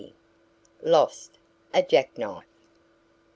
XX 0.03 0.11
LOST 0.81 1.37
A 1.75 1.83
JACKKNIFE! 1.83 2.47